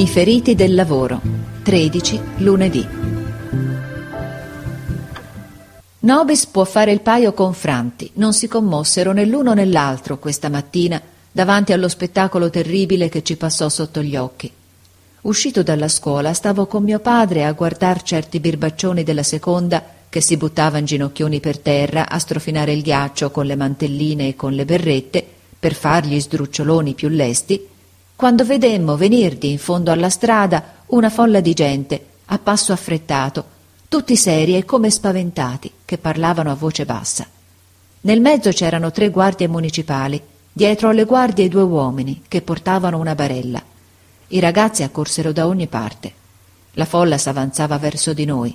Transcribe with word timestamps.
I 0.00 0.06
feriti 0.06 0.54
del 0.54 0.74
lavoro. 0.74 1.20
13 1.62 2.20
lunedì. 2.38 2.88
Nobis 5.98 6.46
può 6.46 6.64
fare 6.64 6.90
il 6.90 7.02
paio 7.02 7.34
con 7.34 7.52
Franti. 7.52 8.10
Non 8.14 8.32
si 8.32 8.48
commossero 8.48 9.12
né 9.12 9.26
l'uno 9.26 9.52
né 9.52 9.66
l'altro 9.66 10.18
questa 10.18 10.48
mattina 10.48 10.98
davanti 11.30 11.74
allo 11.74 11.86
spettacolo 11.86 12.48
terribile 12.48 13.10
che 13.10 13.22
ci 13.22 13.36
passò 13.36 13.68
sotto 13.68 14.02
gli 14.02 14.16
occhi. 14.16 14.50
Uscito 15.20 15.62
dalla 15.62 15.88
scuola 15.88 16.32
stavo 16.32 16.64
con 16.64 16.82
mio 16.82 17.00
padre 17.00 17.44
a 17.44 17.52
guardar 17.52 18.00
certi 18.00 18.40
birbaccioni 18.40 19.02
della 19.02 19.22
seconda 19.22 19.84
che 20.08 20.22
si 20.22 20.38
buttavan 20.38 20.86
ginocchioni 20.86 21.40
per 21.40 21.58
terra 21.58 22.08
a 22.08 22.18
strofinare 22.18 22.72
il 22.72 22.80
ghiaccio 22.80 23.30
con 23.30 23.44
le 23.44 23.54
mantelline 23.54 24.28
e 24.28 24.34
con 24.34 24.54
le 24.54 24.64
berrette 24.64 25.22
per 25.58 25.74
fargli 25.74 26.18
sdruccioloni 26.18 26.94
più 26.94 27.08
lesti 27.10 27.68
quando 28.20 28.44
vedemmo 28.44 28.98
venir 28.98 29.38
di 29.38 29.50
in 29.50 29.58
fondo 29.58 29.90
alla 29.90 30.10
strada 30.10 30.62
una 30.88 31.08
folla 31.08 31.40
di 31.40 31.54
gente, 31.54 32.04
a 32.26 32.38
passo 32.38 32.74
affrettato, 32.74 33.42
tutti 33.88 34.14
seri 34.14 34.58
e 34.58 34.66
come 34.66 34.90
spaventati, 34.90 35.72
che 35.86 35.96
parlavano 35.96 36.50
a 36.50 36.54
voce 36.54 36.84
bassa. 36.84 37.26
Nel 38.02 38.20
mezzo 38.20 38.50
c'erano 38.50 38.90
tre 38.90 39.08
guardie 39.08 39.48
municipali, 39.48 40.20
dietro 40.52 40.90
alle 40.90 41.04
guardie 41.04 41.48
due 41.48 41.62
uomini 41.62 42.24
che 42.28 42.42
portavano 42.42 42.98
una 42.98 43.14
barella. 43.14 43.62
I 44.28 44.38
ragazzi 44.38 44.82
accorsero 44.82 45.32
da 45.32 45.46
ogni 45.46 45.66
parte. 45.66 46.12
La 46.72 46.84
folla 46.84 47.16
s'avanzava 47.16 47.78
verso 47.78 48.12
di 48.12 48.26
noi. 48.26 48.54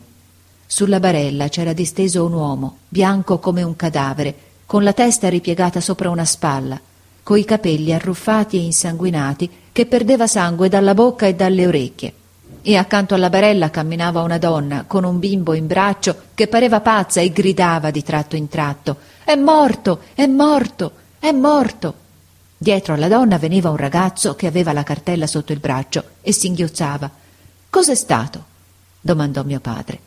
Sulla 0.64 1.00
barella 1.00 1.50
c'era 1.50 1.74
disteso 1.74 2.24
un 2.24 2.34
uomo, 2.34 2.78
bianco 2.88 3.40
come 3.40 3.64
un 3.64 3.76
cadavere, 3.76 4.36
con 4.68 4.84
la 4.84 4.94
testa 4.94 5.28
ripiegata 5.28 5.82
sopra 5.82 6.12
una 6.12 6.24
spalla, 6.24 6.80
coi 7.26 7.44
capelli 7.44 7.92
arruffati 7.92 8.56
e 8.56 8.62
insanguinati, 8.62 9.50
che 9.72 9.88
perdeva 9.88 10.28
sangue 10.28 10.70
dalla 10.70 10.94
bocca 10.94 11.26
e 11.26 11.34
dalle 11.34 11.66
orecchie. 11.66 12.14
E 12.62 12.76
accanto 12.78 13.16
alla 13.16 13.32
barella 13.32 13.72
camminava 13.72 14.22
una 14.22 14.38
donna 14.38 14.84
con 14.86 15.04
un 15.04 15.18
bimbo 15.18 15.56
in 15.56 15.66
braccio 15.66 16.16
che 16.36 16.48
pareva 16.48 16.82
pazza 16.82 17.22
e 17.22 17.32
gridava 17.32 17.90
di 17.90 18.04
tratto 18.04 18.36
in 18.36 18.48
tratto 18.48 18.98
È 19.24 19.34
morto, 19.34 20.02
è 20.14 20.28
morto, 20.28 20.92
è 21.18 21.32
morto. 21.32 21.96
Dietro 22.56 22.94
alla 22.94 23.08
donna 23.08 23.40
veniva 23.40 23.72
un 23.72 23.78
ragazzo 23.78 24.36
che 24.36 24.46
aveva 24.46 24.72
la 24.72 24.84
cartella 24.84 25.26
sotto 25.26 25.52
il 25.52 25.60
braccio 25.60 26.04
e 26.22 26.32
singhiozzava. 26.32 27.10
Cos'è 27.72 27.96
stato? 27.96 28.44
domandò 29.02 29.42
mio 29.44 29.60
padre. 29.60 30.00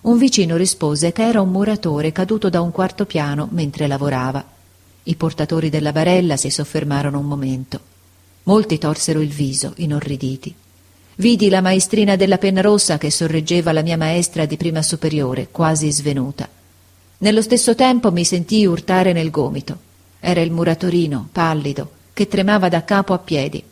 Un 0.00 0.16
vicino 0.16 0.56
rispose 0.56 1.12
che 1.12 1.28
era 1.28 1.42
un 1.42 1.50
muratore 1.50 2.12
caduto 2.12 2.48
da 2.48 2.62
un 2.62 2.72
quarto 2.72 3.04
piano 3.04 3.48
mentre 3.50 3.86
lavorava. 3.86 4.51
I 5.04 5.16
portatori 5.16 5.68
della 5.68 5.92
barella 5.92 6.36
si 6.36 6.48
soffermarono 6.50 7.18
un 7.18 7.26
momento. 7.26 7.80
Molti 8.44 8.78
torsero 8.78 9.20
il 9.20 9.30
viso, 9.30 9.72
inorriditi. 9.76 10.54
Vidi 11.16 11.48
la 11.48 11.60
maestrina 11.60 12.16
della 12.16 12.38
penna 12.38 12.60
rossa 12.60 12.98
che 12.98 13.10
sorreggeva 13.10 13.72
la 13.72 13.82
mia 13.82 13.96
maestra 13.96 14.46
di 14.46 14.56
prima 14.56 14.82
superiore, 14.82 15.48
quasi 15.50 15.90
svenuta. 15.90 16.48
Nello 17.18 17.42
stesso 17.42 17.74
tempo 17.74 18.10
mi 18.10 18.24
sentii 18.24 18.66
urtare 18.66 19.12
nel 19.12 19.30
gomito. 19.30 19.78
Era 20.18 20.40
il 20.40 20.50
muratorino, 20.50 21.28
pallido, 21.30 21.90
che 22.12 22.28
tremava 22.28 22.68
da 22.68 22.84
capo 22.84 23.12
a 23.12 23.18
piedi. 23.18 23.62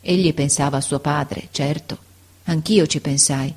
Egli 0.00 0.32
pensava 0.34 0.76
a 0.76 0.82
suo 0.82 0.98
padre, 1.00 1.48
certo. 1.50 1.98
Anch'io 2.44 2.86
ci 2.86 3.00
pensai. 3.00 3.52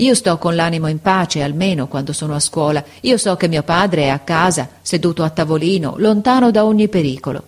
Io 0.00 0.14
sto 0.14 0.38
con 0.38 0.54
l'animo 0.54 0.86
in 0.86 1.00
pace, 1.00 1.42
almeno 1.42 1.88
quando 1.88 2.12
sono 2.12 2.34
a 2.34 2.40
scuola. 2.40 2.84
Io 3.00 3.16
so 3.16 3.34
che 3.36 3.48
mio 3.48 3.64
padre 3.64 4.02
è 4.04 4.08
a 4.08 4.20
casa, 4.20 4.68
seduto 4.80 5.24
a 5.24 5.30
tavolino, 5.30 5.94
lontano 5.98 6.52
da 6.52 6.64
ogni 6.64 6.88
pericolo. 6.88 7.42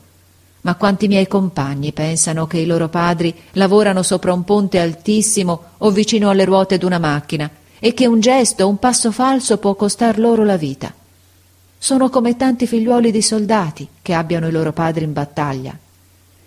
Ma 0.63 0.75
quanti 0.75 1.07
miei 1.07 1.29
compagni 1.29 1.93
pensano 1.93 2.49
che 2.49 2.59
i 2.59 2.67
loro 2.67 2.89
padri 2.89 3.33
lavorano 3.53 4.03
sopra 4.03 4.33
un 4.33 4.43
ponte 4.43 4.81
altissimo 4.81 5.63
o 5.79 5.91
vicino 5.91 6.29
alle 6.29 6.45
ruote 6.45 6.77
d'una 6.77 6.99
macchina 6.99 7.49
e 7.79 7.95
che 7.95 8.07
un 8.07 8.19
gesto, 8.19 8.69
un 8.69 8.79
passo 8.79 9.13
falso 9.13 9.59
può 9.59 9.75
costar 9.77 10.19
loro 10.19 10.45
la 10.45 10.57
vita? 10.57 10.93
Sono 11.79 12.11
come 12.11 12.37
tanti 12.37 12.67
figliuoli 12.67 13.13
di 13.13 13.23
soldati 13.23 13.89
che 14.03 14.13
abbiano 14.13 14.49
i 14.49 14.53
loro 14.53 14.73
padri 14.73 15.05
in 15.05 15.13
battaglia. 15.13 15.75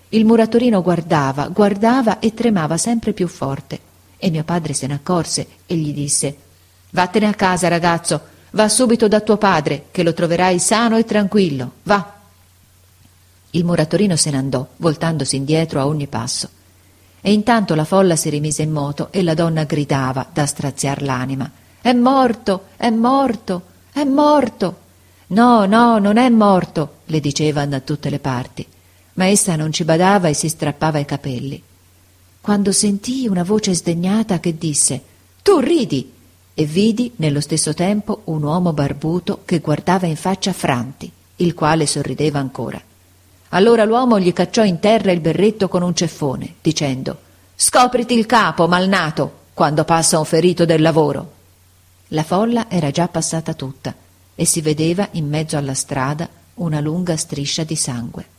Il 0.09 0.25
muratorino 0.25 0.81
guardava, 0.81 1.47
guardava 1.47 2.19
e 2.19 2.33
tremava 2.33 2.77
sempre 2.77 3.13
più 3.13 3.27
forte. 3.27 3.91
E 4.23 4.29
mio 4.29 4.45
padre 4.45 4.71
se 4.71 4.87
ne 4.87 4.93
accorse 4.93 5.45
e 5.65 5.75
gli 5.75 5.93
disse 5.93 6.37
Vattene 6.91 7.27
a 7.27 7.33
casa, 7.33 7.67
ragazzo, 7.67 8.21
va 8.51 8.69
subito 8.69 9.09
da 9.09 9.19
tuo 9.19 9.35
padre, 9.35 9.87
che 9.91 10.01
lo 10.01 10.13
troverai 10.13 10.59
sano 10.59 10.95
e 10.95 11.03
tranquillo. 11.03 11.71
Va. 11.83 12.13
Il 13.49 13.65
muratorino 13.65 14.15
se 14.15 14.29
ne 14.31 14.37
andò, 14.37 14.65
voltandosi 14.77 15.35
indietro 15.35 15.81
a 15.81 15.87
ogni 15.87 16.07
passo. 16.07 16.47
E 17.19 17.33
intanto 17.33 17.75
la 17.75 17.83
folla 17.83 18.15
si 18.15 18.29
rimise 18.29 18.61
in 18.61 18.71
moto 18.71 19.09
e 19.11 19.23
la 19.23 19.33
donna 19.33 19.65
gridava 19.65 20.25
da 20.31 20.45
straziar 20.45 21.01
l'anima 21.01 21.51
È 21.81 21.91
morto, 21.91 22.67
è 22.77 22.89
morto, 22.91 23.61
è 23.91 24.05
morto. 24.05 24.77
No, 25.27 25.65
no, 25.65 25.97
non 25.97 26.15
è 26.15 26.29
morto, 26.29 26.99
le 27.07 27.19
dicevano 27.19 27.71
da 27.71 27.81
tutte 27.81 28.09
le 28.09 28.19
parti. 28.19 28.65
Ma 29.15 29.25
essa 29.25 29.57
non 29.57 29.73
ci 29.73 29.83
badava 29.83 30.29
e 30.29 30.33
si 30.33 30.47
strappava 30.47 30.99
i 30.99 31.05
capelli 31.05 31.63
quando 32.43 32.73
sentii 32.73 33.29
una 33.29 33.43
voce 33.43 33.73
sdegnata 33.73 34.41
che 34.41 34.57
disse 34.57 35.01
Tu 35.41 35.59
ridi! 35.59 36.11
e 36.53 36.65
vidi 36.65 37.13
nello 37.15 37.39
stesso 37.39 37.73
tempo 37.73 38.23
un 38.25 38.43
uomo 38.43 38.73
barbuto 38.73 39.43
che 39.45 39.59
guardava 39.59 40.07
in 40.07 40.17
faccia 40.17 40.51
Franti, 40.51 41.09
il 41.37 41.53
quale 41.53 41.87
sorrideva 41.87 42.39
ancora. 42.39 42.81
Allora 43.51 43.85
l'uomo 43.85 44.19
gli 44.19 44.33
cacciò 44.33 44.61
in 44.65 44.79
terra 44.79 45.13
il 45.13 45.21
berretto 45.21 45.69
con 45.69 45.83
un 45.83 45.95
ceffone, 45.95 46.55
dicendo 46.61 47.17
Scopriti 47.55 48.13
il 48.13 48.25
capo, 48.25 48.67
malnato, 48.67 49.43
quando 49.53 49.85
passa 49.85 50.19
un 50.19 50.25
ferito 50.25 50.65
del 50.65 50.81
lavoro. 50.81 51.31
La 52.07 52.23
folla 52.23 52.69
era 52.69 52.91
già 52.91 53.07
passata 53.07 53.53
tutta 53.53 53.95
e 54.35 54.43
si 54.43 54.59
vedeva 54.59 55.07
in 55.11 55.29
mezzo 55.29 55.55
alla 55.55 55.73
strada 55.73 56.27
una 56.55 56.81
lunga 56.81 57.15
striscia 57.15 57.63
di 57.63 57.77
sangue. 57.77 58.32